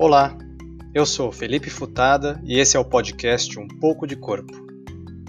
[0.00, 0.38] Olá,
[0.94, 4.54] eu sou Felipe Futada e esse é o podcast Um Pouco de Corpo.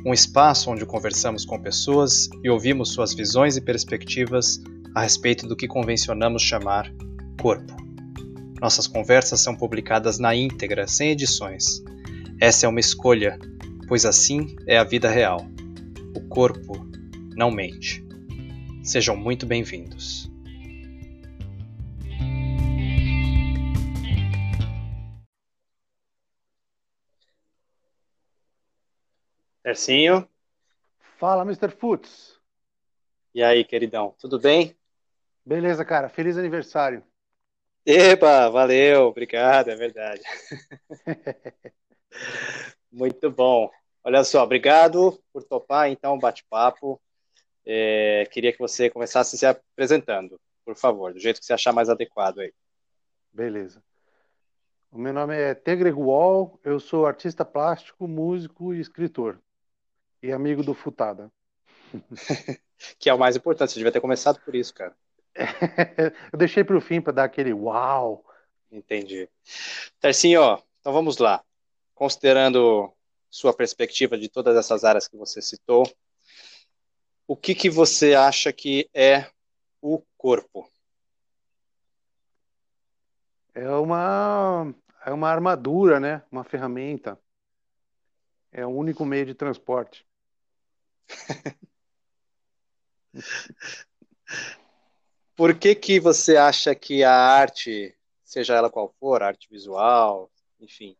[0.05, 4.61] Um espaço onde conversamos com pessoas e ouvimos suas visões e perspectivas
[4.93, 6.93] a respeito do que convencionamos chamar
[7.41, 7.75] corpo.
[8.61, 11.83] Nossas conversas são publicadas na íntegra, sem edições.
[12.39, 13.39] Essa é uma escolha,
[13.87, 15.47] pois assim é a vida real.
[16.15, 16.87] O corpo
[17.35, 18.05] não mente.
[18.83, 20.28] Sejam muito bem-vindos.
[29.69, 30.27] Tercinho.
[31.19, 31.69] Fala, Mr.
[31.69, 32.39] Futs.
[33.35, 34.75] E aí, queridão, tudo bem?
[35.45, 36.09] Beleza, cara.
[36.09, 37.03] Feliz aniversário.
[37.85, 40.23] Epa, valeu, obrigado, é verdade.
[42.91, 43.69] Muito bom.
[44.03, 46.99] Olha só, obrigado por topar então o bate-papo.
[47.63, 51.89] É, queria que você começasse se apresentando, por favor, do jeito que você achar mais
[51.89, 52.51] adequado aí.
[53.31, 53.83] Beleza.
[54.91, 59.39] O meu nome é Tegre Wall, eu sou artista plástico, músico e escritor.
[60.21, 61.31] E amigo do Futada.
[62.99, 64.95] que é o mais importante, você devia ter começado por isso, cara.
[66.31, 68.25] eu deixei para o fim para dar aquele uau.
[68.71, 69.29] Entendi.
[69.99, 71.43] Tercinho, então vamos lá.
[71.95, 72.93] Considerando
[73.29, 75.89] sua perspectiva de todas essas áreas que você citou,
[77.27, 79.29] o que, que você acha que é
[79.81, 80.69] o corpo?
[83.53, 84.73] É uma,
[85.05, 86.23] é uma armadura, né?
[86.31, 87.19] Uma ferramenta.
[88.51, 90.08] É o único meio de transporte.
[95.35, 100.95] Por que que você acha que a arte, seja ela qual for, arte visual, enfim,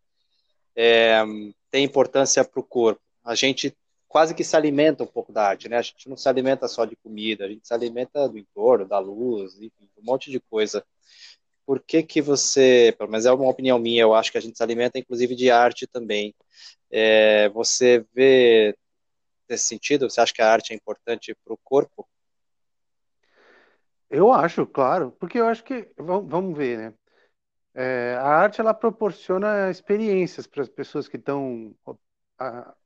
[0.76, 1.22] é,
[1.70, 3.02] tem importância para o corpo?
[3.24, 3.76] A gente
[4.08, 5.78] quase que se alimenta um pouco da arte, né?
[5.78, 8.98] A gente não se alimenta só de comida, a gente se alimenta do entorno, da
[8.98, 10.84] luz, enfim, um monte de coisa.
[11.66, 14.58] Por que que você, pelo menos é uma opinião minha, eu acho que a gente
[14.58, 16.34] se alimenta inclusive de arte também.
[16.90, 18.76] É, você vê
[19.50, 20.10] nesse sentido?
[20.10, 22.08] Você acha que a arte é importante para o corpo?
[24.10, 26.94] Eu acho, claro, porque eu acho que vamos ver, né?
[27.74, 31.76] É, a arte ela proporciona experiências para as pessoas que estão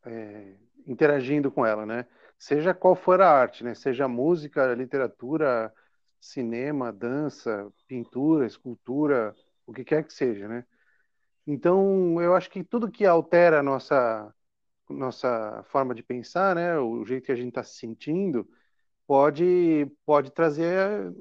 [0.05, 2.05] é, interagindo com ela, né?
[2.37, 3.73] Seja qual for a arte, né?
[3.73, 5.73] Seja música, literatura,
[6.19, 9.35] cinema, dança, pintura, escultura,
[9.65, 10.65] o que quer que seja, né?
[11.45, 14.33] Então, eu acho que tudo que altera a nossa
[14.89, 18.47] nossa forma de pensar, né, o jeito que a gente está se sentindo,
[19.07, 21.13] pode pode trazer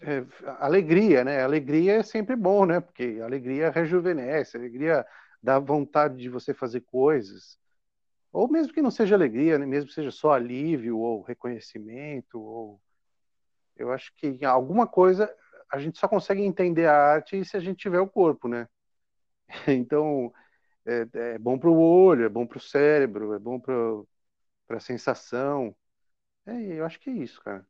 [0.00, 0.24] é,
[0.58, 1.42] alegria, né?
[1.42, 2.80] Alegria é sempre bom, né?
[2.80, 5.06] Porque alegria rejuvenesce, alegria
[5.42, 7.58] dá vontade de você fazer coisas.
[8.32, 9.66] Ou mesmo que não seja alegria, né?
[9.66, 12.80] mesmo que seja só alívio ou reconhecimento, ou
[13.76, 15.32] eu acho que alguma coisa
[15.70, 18.68] a gente só consegue entender a arte se a gente tiver o corpo, né?
[19.68, 20.32] Então,
[20.86, 24.80] é, é bom para o olho, é bom para o cérebro, é bom para a
[24.80, 25.74] sensação.
[26.46, 27.66] É, eu acho que é isso, cara.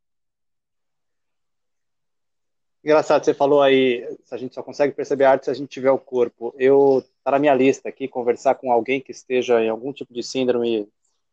[2.83, 5.91] Engraçado, você falou aí, a gente só consegue perceber a arte se a gente tiver
[5.91, 6.55] o corpo.
[6.57, 10.23] Eu, tá na minha lista aqui, conversar com alguém que esteja em algum tipo de
[10.23, 10.87] síndrome.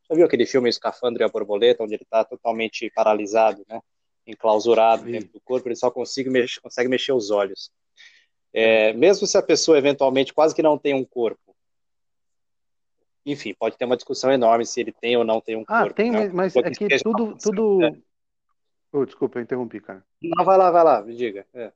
[0.09, 3.81] Já viu aquele filme Escafandro e a Borboleta, onde ele está totalmente paralisado, né?
[4.27, 5.13] Enclausurado Sim.
[5.13, 7.71] dentro do corpo, ele só consegue mexer, consegue mexer os olhos.
[8.53, 11.54] É, mesmo se a pessoa eventualmente quase que não tem um corpo,
[13.25, 15.93] enfim, pode ter uma discussão enorme se ele tem ou não tem um ah, corpo.
[15.93, 16.31] Ah, tem, né?
[16.33, 17.37] mas, é que tudo.
[17.37, 17.79] tudo...
[17.79, 17.97] Né?
[18.93, 20.05] Oh, desculpa, eu interrompi, cara.
[20.23, 21.47] Não, vai lá, vai lá, me diga.
[21.53, 21.73] É.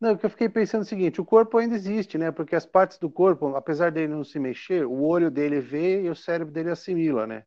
[0.00, 2.32] Não, que eu fiquei pensando o seguinte: o corpo ainda existe, né?
[2.32, 6.08] Porque as partes do corpo, apesar dele não se mexer, o olho dele vê e
[6.10, 7.44] o cérebro dele assimila, né?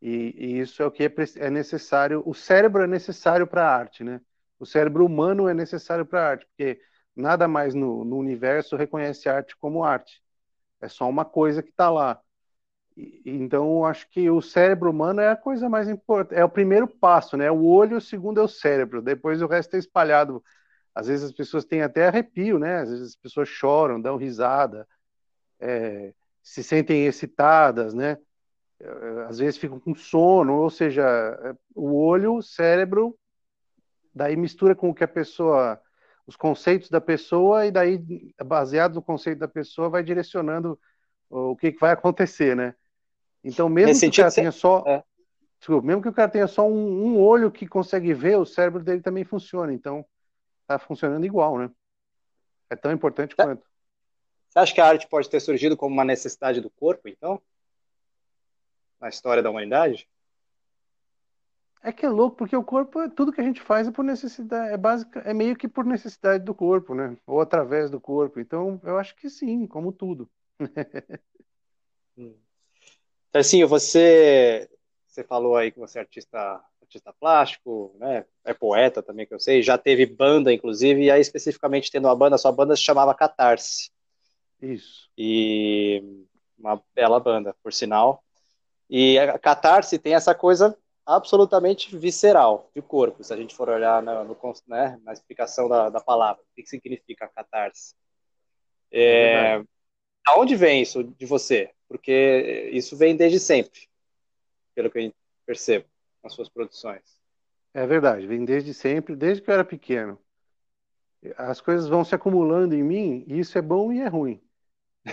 [0.00, 2.22] E, e isso é o que é, é necessário.
[2.24, 4.20] O cérebro é necessário para a arte, né?
[4.58, 6.80] O cérebro humano é necessário para a arte, porque
[7.14, 10.22] nada mais no, no universo reconhece a arte como arte.
[10.80, 12.20] É só uma coisa que está lá.
[13.24, 17.36] Então, acho que o cérebro humano é a coisa mais importante, é o primeiro passo,
[17.36, 17.50] né?
[17.50, 20.42] O olho, o segundo é o cérebro, depois o resto é espalhado.
[20.94, 22.80] Às vezes as pessoas têm até arrepio, né?
[22.80, 24.86] Às vezes as pessoas choram, dão risada,
[25.60, 26.12] é,
[26.42, 28.18] se sentem excitadas, né?
[29.28, 31.04] Às vezes ficam com sono, ou seja,
[31.74, 33.16] o olho, o cérebro,
[34.14, 35.80] daí mistura com o que a pessoa,
[36.26, 40.78] os conceitos da pessoa, e daí, baseado no conceito da pessoa, vai direcionando
[41.28, 42.74] o que, que vai acontecer, né?
[43.42, 44.84] Então, mesmo Nesse que o cara tenha só.
[44.86, 45.02] É.
[45.58, 48.82] Desculpa, mesmo que o cara tenha só um, um, olho que consegue ver, o cérebro
[48.82, 49.72] dele também funciona.
[49.72, 50.04] Então,
[50.66, 51.70] tá funcionando igual, né?
[52.70, 53.66] É tão importante Você quanto.
[54.48, 57.40] Você acha que a arte pode ter surgido como uma necessidade do corpo, então?
[59.00, 60.08] Na história da humanidade?
[61.82, 64.72] É que é louco, porque o corpo, tudo que a gente faz é por necessidade,
[64.72, 67.16] é básica, é meio que por necessidade do corpo, né?
[67.26, 68.38] Ou através do corpo.
[68.38, 70.28] Então, eu acho que sim, como tudo.
[73.32, 74.68] Assim, você,
[75.06, 78.24] você falou aí que você é artista, artista plástico, né?
[78.44, 79.62] É poeta também, que eu sei.
[79.62, 83.90] Já teve banda, inclusive, e aí especificamente tendo uma banda, sua banda se chamava Catarse.
[84.60, 85.08] Isso.
[85.16, 86.02] E
[86.58, 88.22] uma bela banda, por sinal.
[88.88, 94.02] E a Catarse tem essa coisa absolutamente visceral de corpo, se a gente for olhar
[94.02, 94.36] no, no
[94.66, 96.42] né, na explicação da, da palavra.
[96.42, 97.94] O que significa catarse?
[98.92, 99.62] É, é
[100.26, 101.70] aonde vem isso de você?
[101.90, 103.80] Porque isso vem desde sempre,
[104.76, 105.14] pelo que eu
[105.44, 105.86] percebo
[106.22, 107.02] nas suas produções.
[107.74, 110.16] É verdade, vem desde sempre, desde que eu era pequeno.
[111.36, 114.40] As coisas vão se acumulando em mim, e isso é bom e é ruim.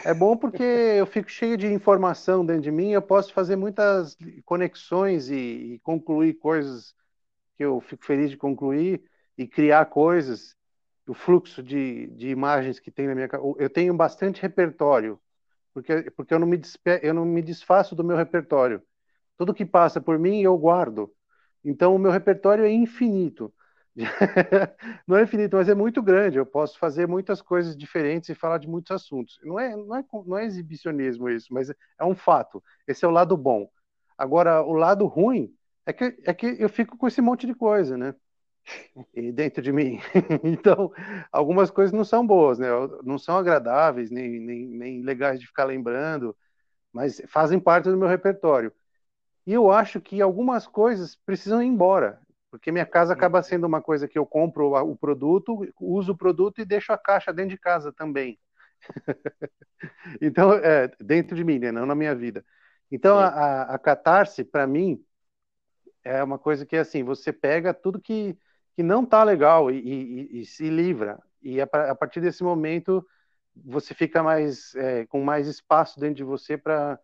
[0.06, 4.16] É bom porque eu fico cheio de informação dentro de mim, eu posso fazer muitas
[4.46, 6.94] conexões e, e, concluir coisas
[7.56, 9.02] que eu fico feliz de concluir
[9.36, 10.56] e criar coisas.
[11.08, 15.20] O fluxo de, de imagens que tem na minha eu tenho bastante repertório,
[15.78, 18.82] porque porque eu não me despe, eu não me desfaço do meu repertório.
[19.38, 21.14] Tudo que passa por mim eu guardo.
[21.64, 23.54] Então o meu repertório é infinito.
[25.08, 26.40] não é infinito, mas é muito grande.
[26.40, 29.40] Eu posso fazer muitas coisas diferentes e falar de muitos assuntos.
[29.44, 32.64] Não é, não é, não é exibicionismo isso, mas é um fato.
[32.88, 33.70] Esse é o lado bom.
[34.18, 35.54] Agora, o lado ruim
[35.86, 38.16] é que, é que eu fico com esse monte de coisa, né?
[39.16, 40.00] E dentro de mim.
[40.44, 40.92] então,
[41.32, 42.68] algumas coisas não são boas, né?
[43.04, 46.36] Não são agradáveis, nem, nem, nem legais de ficar lembrando,
[46.92, 48.72] mas fazem parte do meu repertório.
[49.46, 52.20] E eu acho que algumas coisas precisam ir embora.
[52.50, 56.60] Porque minha casa acaba sendo uma coisa que eu compro o produto, uso o produto
[56.60, 58.40] e deixo a caixa dentro de casa também.
[60.22, 61.72] então, é, dentro de mim, né?
[61.72, 62.44] não na minha vida.
[62.92, 65.04] Então, a, a catarse, para mim,
[66.04, 68.38] é uma coisa que, assim, você pega tudo que,
[68.78, 71.20] que não tá legal e, e, e se livra.
[71.42, 73.04] E a, a, partir desse momento,
[73.56, 77.00] você fica mais é, com mais espaço dentro de você para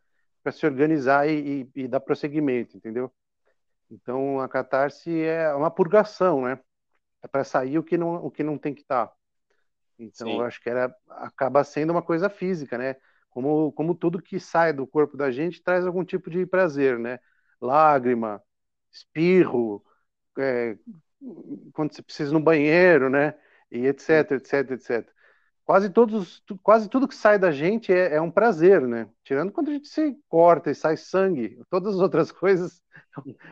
[0.52, 3.12] se organizar e, e, dar prosseguimento, entendeu?
[3.90, 6.60] Então a catarse é uma purgação, né?
[7.24, 9.08] É para sair o que não o que não tem que estar.
[9.08, 9.16] Tá.
[9.98, 10.38] Então Sim.
[10.38, 12.98] eu acho que era acaba sendo uma coisa física, né?
[13.32, 17.20] Como como tudo que sai do corpo da gente traz algum tipo de prazer, né?
[17.60, 18.44] Lágrima,
[18.92, 19.84] espirro,
[20.38, 20.78] é,
[21.74, 23.36] quando você precisa no banheiro, né?
[23.72, 25.14] E etc, etc, etc
[25.66, 29.10] quase todos, quase tudo que sai da gente é, é, um prazer, né?
[29.24, 32.82] Tirando quando a gente se corta e sai sangue, todas as outras coisas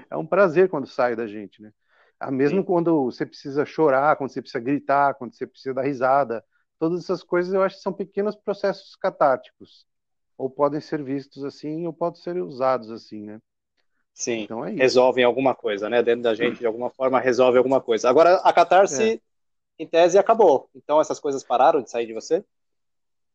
[0.09, 1.71] é um prazer quando sai da gente, né?
[2.19, 2.65] Ah, mesmo Sim.
[2.65, 6.43] quando você precisa chorar, quando você precisa gritar, quando você precisa dar risada,
[6.77, 9.87] todas essas coisas eu acho que são pequenos processos catárticos,
[10.37, 13.39] ou podem ser vistos assim, ou podem ser usados assim, né?
[14.13, 16.03] Sim, então é resolvem alguma coisa, né?
[16.03, 18.09] Dentro da gente, de alguma forma, resolve alguma coisa.
[18.09, 19.19] Agora, a catarse é
[19.81, 20.69] em tese acabou.
[20.75, 22.45] Então essas coisas pararam de sair de você?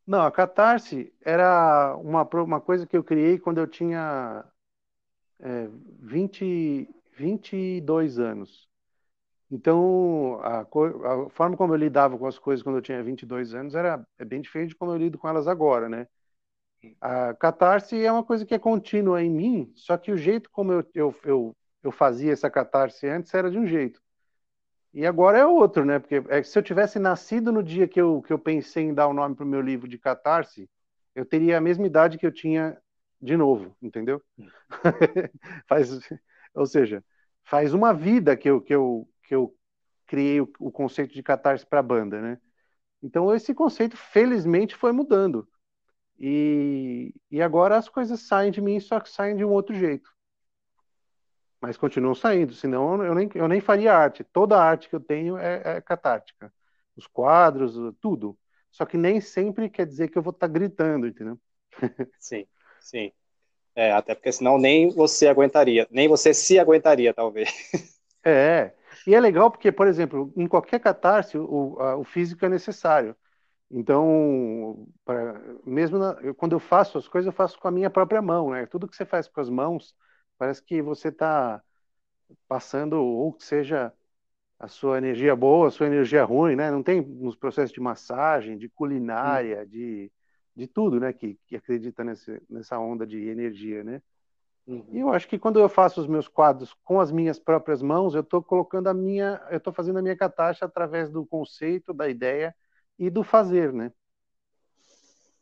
[0.06, 4.44] Não, a catarse era uma, uma coisa que eu criei quando eu tinha
[5.40, 5.68] é,
[6.00, 8.68] 20, 22 anos.
[9.50, 13.74] Então, a, a, forma como eu lidava com as coisas quando eu tinha 22 anos
[13.74, 16.06] era é bem diferente de como eu lido com elas agora, né?
[17.00, 20.72] A catarse é uma coisa que é contínua em mim, só que o jeito como
[20.72, 24.00] eu, eu, eu, eu fazia essa catarse antes era de um jeito.
[24.92, 25.98] E agora é outro, né?
[25.98, 29.08] Porque é, se eu tivesse nascido no dia que eu, que eu pensei em dar
[29.08, 30.68] o nome para o meu livro de catarse,
[31.14, 32.78] eu teria a mesma idade que eu tinha
[33.20, 34.22] de novo, entendeu?
[35.68, 35.98] faz,
[36.54, 37.04] ou seja,
[37.44, 39.54] faz uma vida que eu, que eu, que eu
[40.06, 42.38] criei o, o conceito de catarse para a banda, né?
[43.02, 45.48] Então esse conceito, felizmente, foi mudando.
[46.18, 50.16] E, e agora as coisas saem de mim, só que saem de um outro jeito
[51.60, 54.22] mas continuam saindo, senão eu nem, eu nem faria arte.
[54.22, 56.52] Toda a arte que eu tenho é, é catártica.
[56.96, 58.38] Os quadros, tudo.
[58.70, 61.38] Só que nem sempre quer dizer que eu vou estar tá gritando, entendeu?
[62.18, 62.46] Sim,
[62.80, 63.12] sim.
[63.74, 67.50] É, até porque senão nem você aguentaria, nem você se aguentaria, talvez.
[68.24, 68.72] É,
[69.06, 73.14] e é legal porque, por exemplo, em qualquer catarse, o, a, o físico é necessário.
[73.70, 77.90] Então, pra, mesmo na, eu, quando eu faço as coisas, eu faço com a minha
[77.90, 78.66] própria mão, né?
[78.66, 79.94] Tudo que você faz com as mãos,
[80.38, 81.62] Parece que você está
[82.48, 83.92] passando, ou que seja
[84.58, 86.70] a sua energia boa, a sua energia ruim, né?
[86.70, 89.66] Não tem nos processos de massagem, de culinária, uhum.
[89.66, 90.12] de,
[90.54, 91.12] de tudo, né?
[91.12, 94.02] Que, que acredita nesse, nessa onda de energia, né?
[94.66, 94.86] Uhum.
[94.92, 98.14] E eu acho que quando eu faço os meus quadros com as minhas próprias mãos,
[98.14, 102.08] eu estou colocando a minha, eu estou fazendo a minha catástrofe através do conceito, da
[102.08, 102.54] ideia
[102.98, 103.92] e do fazer, né?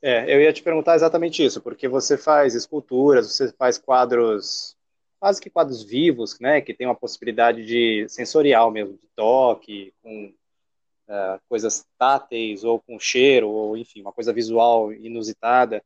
[0.03, 4.77] É, eu ia te perguntar exatamente isso, porque você faz esculturas, você faz quadros
[5.19, 10.27] quase que quadros vivos, né, que tem uma possibilidade de sensorial mesmo, de toque, com
[11.09, 15.83] uh, coisas táteis ou com cheiro, ou enfim, uma coisa visual inusitada.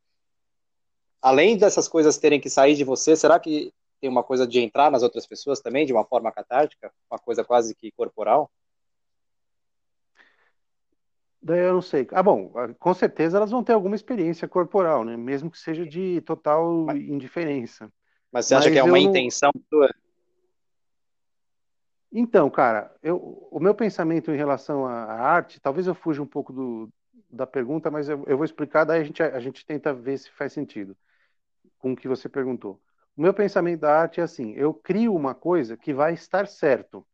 [1.23, 4.91] Além dessas coisas terem que sair de você, será que tem uma coisa de entrar
[4.91, 8.51] nas outras pessoas também, de uma forma catártica, uma coisa quase que corporal?
[11.41, 12.07] Daí eu não sei.
[12.13, 15.17] Ah, bom, ah, com certeza elas vão ter alguma experiência corporal, né?
[15.17, 17.93] Mesmo que seja de total mas, indiferença.
[18.33, 19.89] Mas você acha mas que é uma intenção sua?
[22.11, 26.53] Então, cara, eu, o meu pensamento em relação à arte, talvez eu fuja um pouco
[26.53, 26.89] do,
[27.31, 30.31] da pergunta, mas eu, eu vou explicar, daí a gente, a gente tenta ver se
[30.31, 30.97] faz sentido
[31.79, 32.81] com o que você perguntou.
[33.17, 37.07] O meu pensamento da arte é assim: eu crio uma coisa que vai estar certo.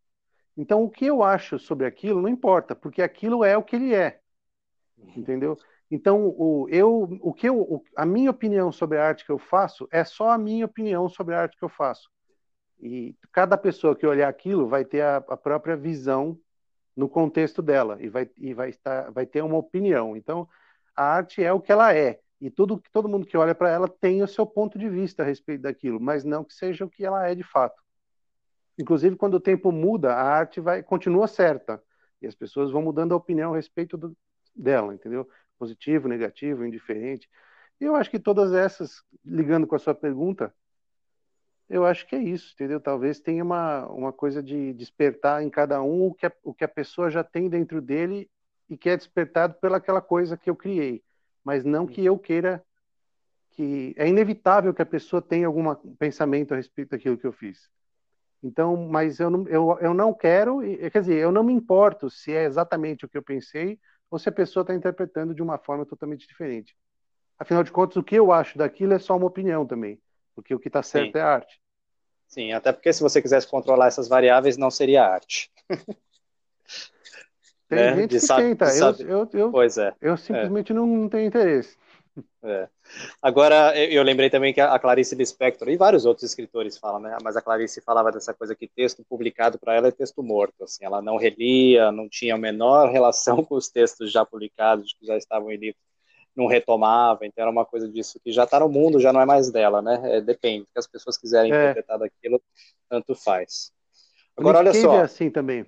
[0.57, 3.95] Então, o que eu acho sobre aquilo não importa, porque aquilo é o que ele
[3.95, 4.21] é.
[5.17, 5.57] Entendeu?
[5.91, 9.39] Então, o, eu, o que eu, o, a minha opinião sobre a arte que eu
[9.39, 12.09] faço é só a minha opinião sobre a arte que eu faço.
[12.81, 16.39] E cada pessoa que olhar aquilo vai ter a, a própria visão
[16.97, 20.17] no contexto dela e vai, e vai, estar, vai ter uma opinião.
[20.17, 20.49] Então,
[20.97, 22.21] a arte é o que ela é.
[22.41, 25.27] E tudo, todo mundo que olha para ela tem o seu ponto de vista a
[25.27, 27.84] respeito daquilo, mas não que seja o que ela é de fato.
[28.79, 31.83] Inclusive, quando o tempo muda, a arte vai continua certa
[32.21, 34.17] e as pessoas vão mudando a opinião a respeito do,
[34.55, 35.29] dela, entendeu?
[35.59, 37.29] Positivo, negativo, indiferente.
[37.81, 40.55] E eu acho que todas essas, ligando com a sua pergunta,
[41.69, 42.81] eu acho que é isso, entendeu?
[42.81, 46.65] Talvez tenha uma, uma coisa de despertar em cada um o que, a, o que
[46.65, 48.31] a pessoa já tem dentro dele
[48.69, 51.03] e que é despertado pelaquela coisa que eu criei,
[51.43, 52.65] mas não que eu queira
[53.51, 57.71] que é inevitável que a pessoa tenha algum pensamento a respeito daquilo que eu fiz.
[58.45, 60.61] Então, mas eu não, eu, eu não quero,
[60.93, 63.79] quer dizer, eu não me importo se é exatamente o que eu pensei
[64.11, 66.77] ou se a pessoa está interpretando de uma forma totalmente diferente.
[67.39, 69.99] Afinal de contas, o que eu acho daquilo é só uma opinião também,
[70.35, 71.19] porque o que está certo Sim.
[71.19, 71.59] é arte.
[72.29, 75.51] Sim, até porque se você quisesse controlar essas variáveis, não seria arte.
[77.67, 77.97] Tem né?
[77.97, 79.95] gente de que sabe, tenta, eu, eu, eu, pois é.
[80.03, 80.75] eu simplesmente é.
[80.75, 81.79] Não, não tenho interesse.
[82.45, 82.69] É.
[83.23, 87.17] Agora, eu lembrei também que a Clarice Lispector e vários outros escritores falam, né?
[87.23, 90.63] Mas a Clarice falava dessa coisa que texto publicado para ela é texto morto.
[90.63, 95.07] Assim, ela não relia, não tinha a menor relação com os textos já publicados, que
[95.07, 95.81] já estavam em livro,
[96.37, 97.25] não retomava.
[97.25, 99.81] Então era uma coisa disso que já está no mundo, já não é mais dela,
[99.81, 100.01] né?
[100.17, 100.67] É, depende.
[100.67, 101.57] que as pessoas quiserem é.
[101.57, 102.43] interpretar daquilo,
[102.91, 103.73] tanto faz.
[104.37, 104.97] Agora, olha Cave só.
[104.97, 105.65] é assim também.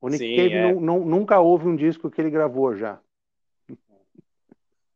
[0.00, 0.72] O Nick Sim, Cave é.
[0.72, 3.00] não, não, nunca houve um disco que ele gravou já.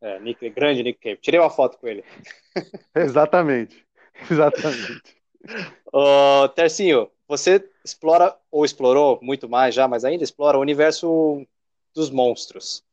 [0.01, 1.17] É, Nick, grande Nick Cave.
[1.17, 2.05] Tirei uma foto com ele.
[2.95, 3.87] Exatamente.
[4.31, 5.03] Exatamente.
[5.93, 11.47] Ô, Tercinho, você explora, ou explorou muito mais já, mas ainda explora o universo
[11.95, 12.85] dos monstros.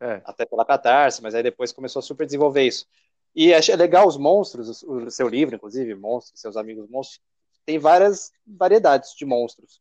[0.00, 0.20] É.
[0.24, 2.86] Até pela catarse, mas aí depois começou a super desenvolver isso.
[3.34, 7.20] E achei legal os monstros, o seu livro, inclusive, Monstros, seus amigos monstros,
[7.64, 9.80] tem várias variedades de monstros.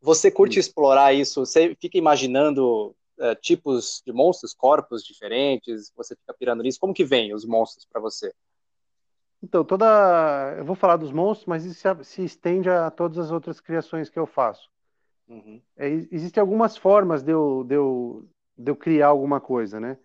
[0.00, 0.60] Você curte Sim.
[0.60, 1.44] explorar isso?
[1.46, 5.92] Você fica imaginando uh, tipos de monstros, corpos diferentes?
[5.96, 6.80] Você fica pirando nisso?
[6.80, 8.34] Como que vem os monstros para você?
[9.42, 10.54] Então, toda.
[10.58, 14.18] Eu vou falar dos monstros, mas isso se estende a todas as outras criações que
[14.18, 14.70] eu faço.
[15.28, 15.60] Uhum.
[15.76, 19.98] É, existem algumas formas de eu, de, eu, de eu criar alguma coisa, né?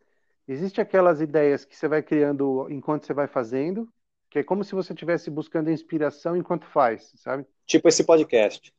[0.47, 3.87] Existem aquelas ideias que você vai criando enquanto você vai fazendo,
[4.29, 7.45] que é como se você estivesse buscando inspiração enquanto faz, sabe?
[7.65, 8.73] Tipo esse podcast.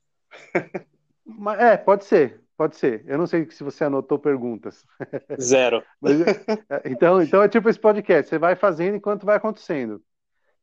[1.59, 2.43] é, pode ser.
[2.59, 3.05] Pode ser.
[3.07, 4.85] Eu não sei se você anotou perguntas.
[5.41, 5.81] Zero.
[6.01, 8.29] Mas, é, então, então é tipo esse podcast.
[8.29, 10.03] Você vai fazendo enquanto vai acontecendo.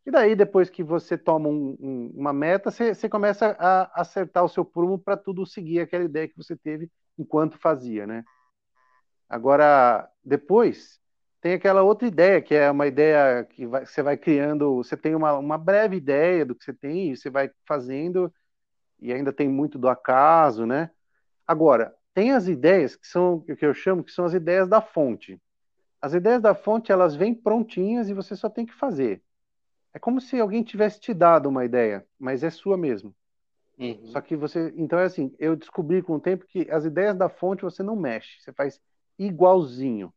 [0.06, 4.44] E daí, depois que você toma um, um, uma meta, você, você, começa a acertar
[4.44, 8.26] o seu prumo para tudo seguir aquela ideia que você teve enquanto fazia, né?
[9.30, 11.00] Agora, depois,
[11.40, 15.16] tem aquela outra ideia, que é uma ideia que vai, você vai criando, você tem
[15.16, 18.32] uma, uma breve ideia do que você tem, e você vai fazendo,
[19.00, 20.92] e ainda tem muito do acaso, né?
[21.48, 24.82] Agora, tem as ideias que são o que eu chamo que são as ideias da
[24.82, 25.42] fonte.
[26.02, 29.22] As ideias da fonte elas vêm prontinhas e você só tem que fazer.
[29.94, 33.16] É como se alguém tivesse te dado uma ideia, mas é sua mesmo.
[33.78, 34.08] Uhum.
[34.08, 37.30] Só que você, então é assim, eu descobri com o tempo que as ideias da
[37.30, 38.80] fonte você não mexe, você faz
[39.18, 40.14] igualzinho.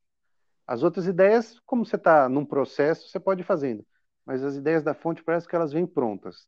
[0.66, 3.85] As outras ideias, como você está num processo, você pode ir fazendo.
[4.26, 6.47] Mas as ideias da fonte parece que elas vêm prontas.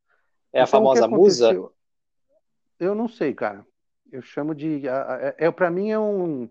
[0.53, 1.71] É a então, famosa musa?
[2.79, 3.65] Eu não sei, cara.
[4.13, 4.87] Eu chamo de.
[4.89, 6.49] É, é para mim é um.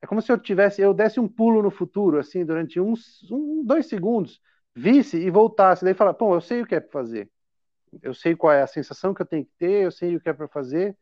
[0.00, 3.64] É como se eu tivesse, eu desse um pulo no futuro, assim, durante uns um,
[3.64, 4.40] dois segundos,
[4.74, 7.28] visse e voltasse, daí falar, pô, eu sei o que é para fazer,
[8.00, 10.28] eu sei qual é a sensação que eu tenho que ter, eu sei o que
[10.28, 10.96] é para fazer,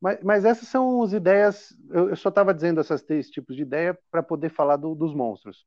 [0.00, 3.62] mas, mas, essas são as ideias, eu, eu só estava dizendo esses três tipos de
[3.62, 5.66] ideia para poder falar do, dos monstros.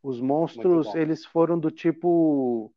[0.00, 2.72] Os monstros, eles foram do tipo,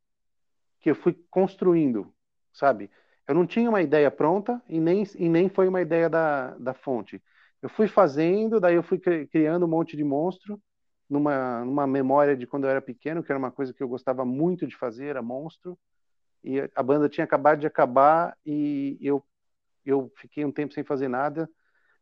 [0.79, 2.11] que eu fui construindo,
[2.51, 2.89] sabe?
[3.31, 6.73] Eu não tinha uma ideia pronta e nem, e nem foi uma ideia da, da
[6.73, 7.23] fonte.
[7.61, 10.61] Eu fui fazendo, daí eu fui criando um monte de monstro
[11.09, 14.25] numa, numa memória de quando eu era pequeno, que era uma coisa que eu gostava
[14.25, 15.79] muito de fazer, era monstro.
[16.43, 19.23] E a banda tinha acabado de acabar e eu,
[19.85, 21.49] eu fiquei um tempo sem fazer nada.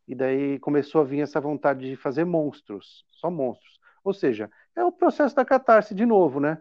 [0.07, 3.79] E daí começou a vir essa vontade de fazer monstros, só monstros.
[4.03, 6.59] Ou seja, é o processo da catarse de novo, né?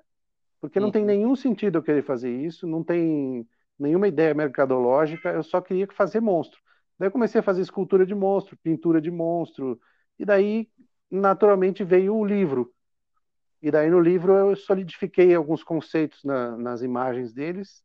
[0.60, 0.92] Porque não uhum.
[0.92, 3.48] tem nenhum sentido eu querer fazer isso, não tem
[3.78, 6.60] nenhuma ideia mercadológica, eu só queria fazer monstro.
[6.98, 9.80] Daí eu comecei a fazer escultura de monstro, pintura de monstro,
[10.18, 10.68] e daí
[11.10, 12.72] naturalmente veio o livro.
[13.62, 17.82] E daí no livro eu solidifiquei alguns conceitos na, nas imagens deles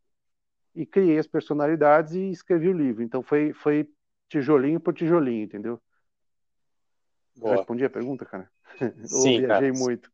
[0.75, 3.03] e criei as personalidades e escrevi o livro.
[3.03, 3.89] Então foi, foi
[4.29, 5.81] tijolinho por tijolinho, entendeu?
[7.35, 7.67] Boa.
[7.67, 8.49] Respondi a pergunta, cara?
[9.05, 9.71] Sim, Ou viajei cara.
[9.71, 10.11] muito?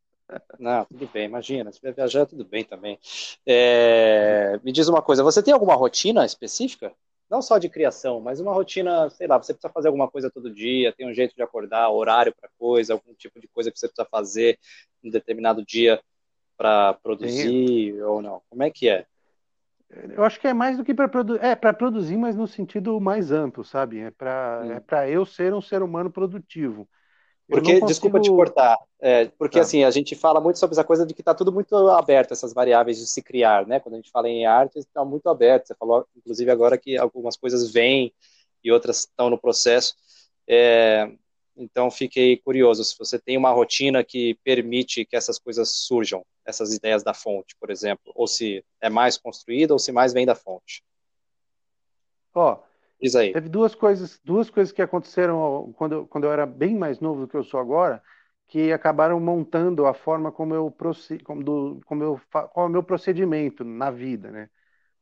[0.58, 1.72] Não, tudo bem, imagina.
[1.72, 2.98] Se vai viajar, tudo bem também.
[3.46, 4.58] É...
[4.62, 6.92] Me diz uma coisa, você tem alguma rotina específica?
[7.30, 10.52] Não só de criação, mas uma rotina, sei lá, você precisa fazer alguma coisa todo
[10.52, 13.86] dia, tem um jeito de acordar, horário para coisa, algum tipo de coisa que você
[13.86, 14.58] precisa fazer
[15.02, 16.00] em determinado dia
[16.56, 18.02] para produzir Sim.
[18.02, 18.42] ou não?
[18.50, 19.06] Como é que é?
[19.90, 23.00] Eu acho que é mais do que para produzir, é para produzir, mas no sentido
[23.00, 23.98] mais amplo, sabe?
[23.98, 24.72] É para hum.
[24.72, 26.88] é para eu ser um ser humano produtivo.
[27.50, 27.86] Porque, consigo...
[27.86, 29.62] desculpa te cortar, é, porque tá.
[29.62, 32.52] assim, a gente fala muito sobre essa coisa de que está tudo muito aberto, essas
[32.52, 33.80] variáveis de se criar, né?
[33.80, 35.66] Quando a gente fala em arte, está muito aberto.
[35.66, 38.12] Você falou, inclusive, agora que algumas coisas vêm
[38.62, 39.94] e outras estão no processo.
[40.46, 41.10] É,
[41.56, 46.72] então, fiquei curioso, se você tem uma rotina que permite que essas coisas surjam, essas
[46.72, 50.34] ideias da fonte, por exemplo, ou se é mais construída ou se mais vem da
[50.34, 50.82] fonte.
[52.34, 52.58] Ó,
[53.00, 53.32] Diz aí.
[53.32, 57.28] Teve duas coisas, duas coisas que aconteceram quando, quando eu era bem mais novo do
[57.28, 58.02] que eu sou agora,
[58.46, 60.74] que acabaram montando a forma como eu
[61.24, 64.50] como, do, como eu qual é o meu procedimento na vida, né?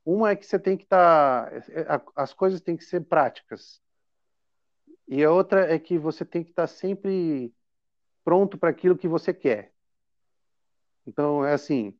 [0.04, 3.80] Uma é que você tem que estar, tá, as coisas têm que ser práticas.
[5.06, 7.52] E a outra é que você tem que estar tá sempre
[8.24, 9.72] pronto para aquilo que você quer.
[11.06, 11.98] Então, é assim,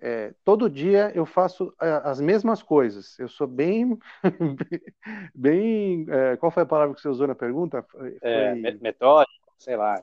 [0.00, 3.18] é, todo dia eu faço é, as mesmas coisas.
[3.18, 3.98] Eu sou bem,
[5.34, 6.06] bem.
[6.08, 7.82] É, qual foi a palavra que você usou na pergunta?
[7.82, 8.18] Foi...
[8.22, 10.02] É, metódico, sei lá.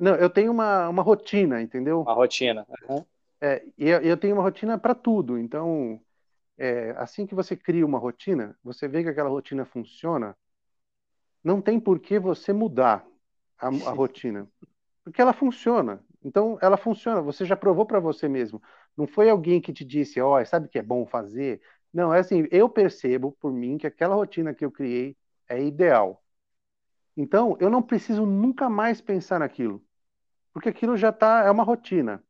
[0.00, 2.02] Não, eu tenho uma, uma rotina, entendeu?
[2.02, 2.66] Uma rotina.
[2.88, 3.04] Uhum.
[3.40, 5.38] É, e eu, eu tenho uma rotina para tudo.
[5.38, 6.00] Então,
[6.56, 10.36] é, assim que você cria uma rotina, você vê que aquela rotina funciona,
[11.42, 13.06] não tem por que você mudar
[13.58, 14.48] a, a rotina,
[15.04, 16.02] porque ela funciona.
[16.24, 17.22] Então, ela funciona.
[17.22, 18.60] Você já provou para você mesmo.
[18.98, 21.62] Não foi alguém que te disse, ó, oh, sabe o que é bom fazer?
[21.94, 25.16] Não, é assim, eu percebo por mim que aquela rotina que eu criei
[25.48, 26.24] é ideal.
[27.16, 29.84] Então, eu não preciso nunca mais pensar naquilo,
[30.52, 32.22] porque aquilo já tá, é uma rotina.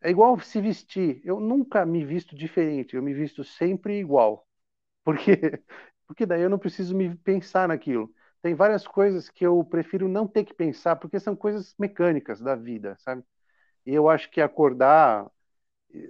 [0.00, 1.20] É igual se vestir.
[1.24, 4.46] Eu nunca me visto diferente, eu me visto sempre igual.
[5.04, 5.62] Porque
[6.06, 8.12] porque daí eu não preciso me pensar naquilo.
[8.42, 12.54] Tem várias coisas que eu prefiro não ter que pensar, porque são coisas mecânicas da
[12.56, 13.24] vida, sabe?
[13.86, 15.30] E eu acho que acordar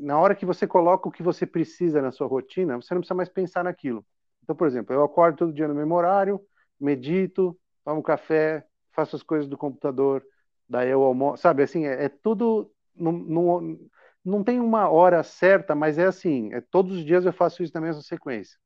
[0.00, 3.14] na hora que você coloca o que você precisa na sua rotina, você não precisa
[3.14, 4.04] mais pensar naquilo.
[4.42, 6.40] Então, por exemplo, eu acordo todo dia no mesmo horário,
[6.78, 10.24] medito, tomo café, faço as coisas do computador,
[10.68, 13.78] daí eu almoço, sabe, assim, é, é tudo, não, não,
[14.24, 17.72] não tem uma hora certa, mas é assim, é, todos os dias eu faço isso
[17.74, 18.58] na mesma sequência.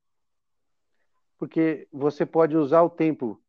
[1.39, 3.41] Porque você pode usar o tempo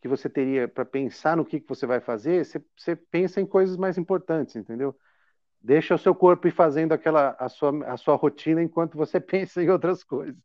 [0.00, 3.46] que você teria para pensar no que, que você vai fazer, você, você pensa em
[3.46, 4.94] coisas mais importantes, entendeu?
[5.64, 9.62] Deixa o seu corpo ir fazendo aquela a sua, a sua rotina enquanto você pensa
[9.62, 10.36] em outras coisas.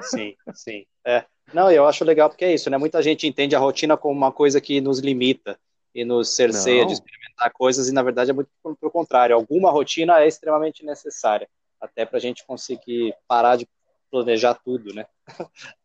[0.00, 0.84] Sim, sim.
[1.06, 1.24] É.
[1.54, 2.76] Não, eu acho legal porque é isso, né?
[2.76, 5.56] Muita gente entende a rotina como uma coisa que nos limita
[5.94, 8.50] e nos cerceia de experimentar coisas, e na verdade é muito
[8.80, 9.36] pelo contrário.
[9.36, 11.48] Alguma rotina é extremamente necessária,
[11.80, 13.68] até para a gente conseguir parar de
[14.10, 15.06] planejar tudo, né?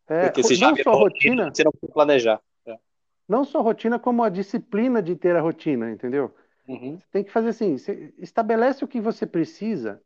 [0.08, 2.41] É, porque se já só rotina, rotina, você não pode planejar.
[2.65, 2.76] É.
[3.28, 6.34] Não só rotina, como a disciplina de ter a rotina, entendeu?
[6.67, 6.99] Uhum.
[7.12, 7.75] Tem que fazer assim,
[8.17, 10.01] estabelece o que você precisa.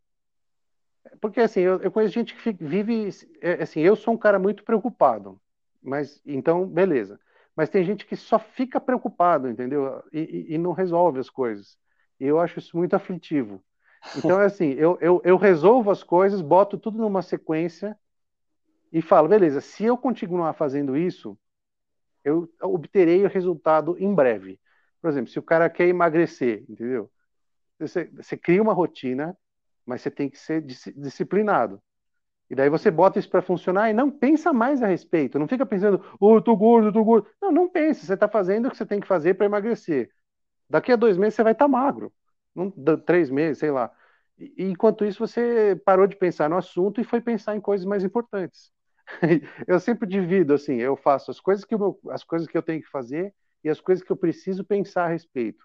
[1.20, 3.08] Porque assim, eu, eu conheço gente que vive,
[3.40, 5.40] é, assim, eu sou um cara muito preocupado,
[5.82, 7.18] mas então, beleza.
[7.56, 10.02] Mas tem gente que só fica preocupado, entendeu?
[10.12, 11.76] E, e, e não resolve as coisas.
[12.18, 13.62] E eu acho isso muito aflitivo.
[14.16, 17.98] Então é assim, eu, eu, eu resolvo as coisas, boto tudo numa sequência
[18.92, 21.38] e falo, beleza, se eu continuar fazendo isso,
[22.24, 24.60] eu obterei o resultado em breve.
[25.02, 27.10] Por exemplo, se o cara quer emagrecer, entendeu?
[27.78, 29.36] Você, você cria uma rotina,
[29.84, 31.82] mas você tem que ser disciplinado.
[32.48, 35.38] E daí você bota isso para funcionar e não pensa mais a respeito.
[35.38, 37.26] Não fica pensando, oh, eu tô gordo, eu tô gordo.
[37.40, 38.06] Não, não pense.
[38.06, 40.10] Você está fazendo o que você tem que fazer para emagrecer.
[40.68, 42.12] Daqui a dois meses você vai estar tá magro.
[42.54, 43.90] Não, três meses, sei lá.
[44.38, 48.04] E, enquanto isso, você parou de pensar no assunto e foi pensar em coisas mais
[48.04, 48.70] importantes.
[49.66, 52.82] eu sempre divido assim, eu faço as coisas que eu, as coisas que eu tenho
[52.82, 55.64] que fazer e as coisas que eu preciso pensar a respeito.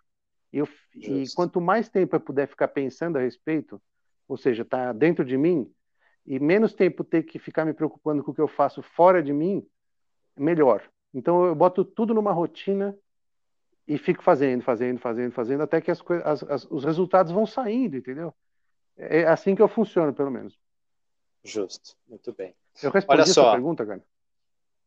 [0.51, 3.81] E, eu, e quanto mais tempo eu puder ficar pensando a respeito,
[4.27, 5.71] ou seja, tá dentro de mim,
[6.25, 9.33] e menos tempo ter que ficar me preocupando com o que eu faço fora de
[9.33, 9.65] mim,
[10.37, 10.83] melhor.
[11.13, 12.97] Então eu boto tudo numa rotina
[13.87, 17.95] e fico fazendo, fazendo, fazendo, fazendo, até que as, as, as, os resultados vão saindo,
[17.95, 18.33] entendeu?
[18.97, 20.59] É assim que eu funciono, pelo menos.
[21.43, 22.53] Justo, muito bem.
[22.83, 23.51] Eu respondi Olha só.
[23.51, 24.03] pergunta, cara?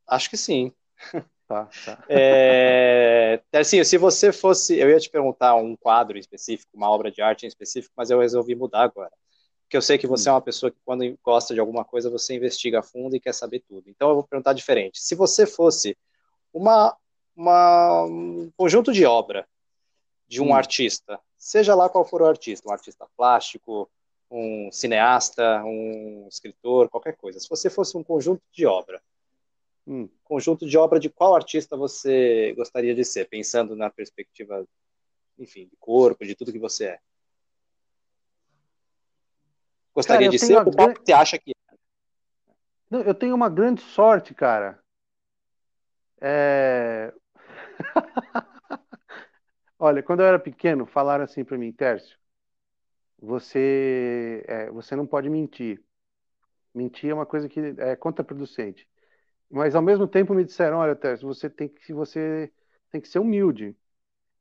[0.06, 0.74] Acho que sim.
[1.50, 2.04] Tá, tá.
[2.08, 7.20] É, assim, se você fosse, eu ia te perguntar um quadro específico, uma obra de
[7.20, 9.10] arte em específico, mas eu resolvi mudar agora.
[9.64, 10.32] Porque eu sei que você hum.
[10.32, 13.34] é uma pessoa que quando gosta de alguma coisa, você investiga a fundo e quer
[13.34, 13.90] saber tudo.
[13.90, 15.02] Então eu vou perguntar diferente.
[15.02, 15.98] Se você fosse
[16.54, 16.96] uma,
[17.34, 19.44] uma um conjunto de obra
[20.28, 20.54] de um hum.
[20.54, 23.90] artista, seja lá qual for o artista, um artista plástico,
[24.30, 27.40] um cineasta, um escritor, qualquer coisa.
[27.40, 29.02] Se você fosse um conjunto de obra,
[29.86, 34.66] um conjunto de obra de qual artista você gostaria de ser, pensando na perspectiva,
[35.38, 36.98] enfim, de corpo, de tudo que você é?
[39.94, 41.74] Gostaria cara, de ser ou qual você acha que é?
[42.88, 44.82] Não, eu tenho uma grande sorte, cara.
[46.20, 47.12] É...
[49.78, 52.18] Olha, quando eu era pequeno, falaram assim para mim, Tércio,
[53.18, 55.82] você, é, você não pode mentir.
[56.74, 58.88] Mentir é uma coisa que é contraproducente.
[59.50, 62.52] Mas ao mesmo tempo me disseram, olha, Tércio, você tem que você
[62.90, 63.76] tem que ser humilde.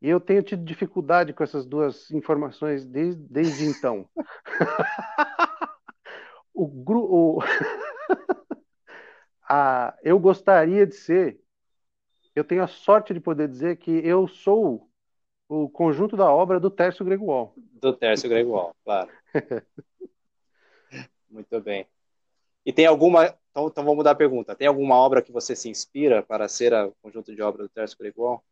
[0.02, 4.08] E eu tenho tido dificuldade com essas duas informações desde, desde então.
[6.54, 7.40] o, o
[9.44, 11.40] a, eu gostaria de ser,
[12.36, 14.90] eu tenho a sorte de poder dizer que eu sou
[15.50, 17.56] o conjunto da obra do Tércio Gregual.
[17.82, 19.10] Do Tércio Gregual, claro.
[21.30, 21.88] Muito bem.
[22.70, 23.26] E tem alguma.
[23.50, 24.56] Então, então vamos mudar a pergunta.
[24.56, 27.98] Tem alguma obra que você se inspira para ser o conjunto de obra do Tércio
[27.98, 28.46] Gregual?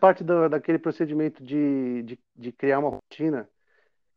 [0.00, 3.46] Parte do, daquele procedimento de, de, de, criar uma rotina,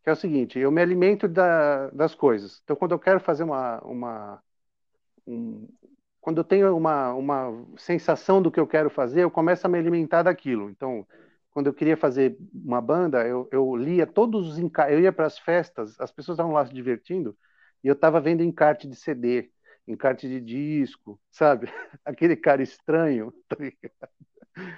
[0.02, 2.62] que é o seguinte: eu me alimento da, das coisas.
[2.64, 4.42] Então, quando eu quero fazer uma, uma,
[5.28, 5.68] um,
[6.22, 9.78] quando eu tenho uma, uma sensação do que eu quero fazer, eu começo a me
[9.78, 10.70] alimentar daquilo.
[10.70, 11.06] Então,
[11.52, 14.58] quando eu queria fazer uma banda, eu, eu lia todos os
[14.90, 17.38] eu ia para as festas, as pessoas estavam lá se divertindo,
[17.84, 19.50] e eu estava vendo encarte de CD,
[19.88, 21.68] encarte de disco, sabe?
[22.06, 23.56] Aquele cara estranho, tá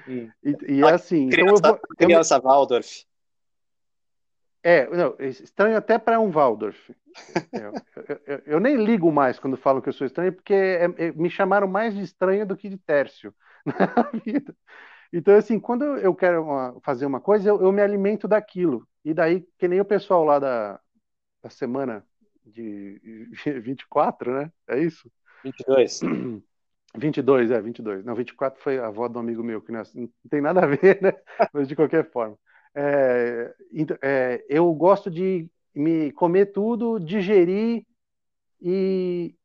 [0.07, 0.29] E,
[0.67, 1.29] e é assim.
[1.29, 3.05] Criança, então eu vou, criança eu, Waldorf.
[4.61, 6.93] É, não, estranho até para um Waldorf.
[7.51, 7.73] Eu,
[8.27, 11.27] eu, eu, nem ligo mais quando falo que eu sou estranho, porque é, é, me
[11.27, 13.33] chamaram mais de estranho do que de Tércio
[13.65, 14.55] na vida.
[15.11, 18.87] Então, assim, quando eu quero uma, fazer uma coisa, eu, me alimento daquilo.
[19.03, 20.79] E daí, que nem o pessoal lá da,
[21.41, 22.05] da semana
[22.45, 23.29] de
[23.61, 24.51] 24, né?
[24.67, 25.11] É isso?
[25.43, 26.01] 22.
[26.95, 28.05] 22, é, 22.
[28.05, 30.99] Não, 24 foi a avó do amigo meu, que não, não tem nada a ver,
[31.01, 31.13] né?
[31.53, 32.37] Mas de qualquer forma.
[32.73, 33.53] É,
[34.01, 37.85] é, eu gosto de me comer tudo, digerir
[38.61, 39.35] e,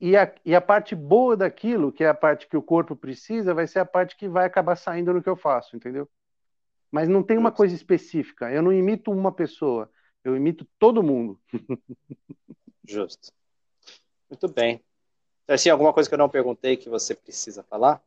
[0.00, 3.54] e, a, e a parte boa daquilo, que é a parte que o corpo precisa,
[3.54, 6.08] vai ser a parte que vai acabar saindo no que eu faço, entendeu?
[6.90, 8.50] Mas não tem uma coisa específica.
[8.50, 9.90] Eu não imito uma pessoa,
[10.24, 11.40] eu imito todo mundo.
[12.86, 13.32] Justo.
[14.28, 14.82] Muito bem.
[15.48, 18.02] Assim, alguma coisa que eu não perguntei que você precisa falar?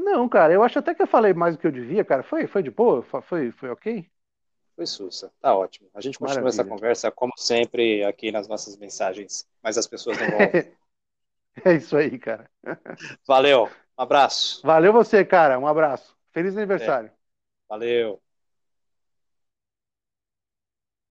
[0.00, 2.22] Não, cara, eu acho até que eu falei mais do que eu devia, cara.
[2.22, 3.02] Foi, foi de boa?
[3.02, 4.08] Foi, foi ok?
[4.76, 5.32] Foi sussa.
[5.40, 5.88] Tá ótimo.
[5.92, 6.62] A gente continua Maravilha.
[6.62, 10.38] essa conversa, como sempre, aqui nas nossas mensagens, mas as pessoas não vão.
[11.64, 12.48] é isso aí, cara.
[13.26, 13.64] Valeu.
[13.98, 14.64] Um abraço.
[14.64, 15.58] Valeu você, cara.
[15.58, 16.16] Um abraço.
[16.30, 17.08] Feliz aniversário.
[17.08, 17.12] É.
[17.68, 18.22] Valeu.